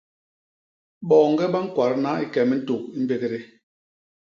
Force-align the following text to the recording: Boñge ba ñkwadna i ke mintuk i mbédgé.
Boñge 1.09 1.45
ba 1.53 1.59
ñkwadna 1.65 2.11
i 2.23 2.25
ke 2.33 2.41
mintuk 2.49 2.83
i 2.97 2.99
mbédgé. 3.03 3.39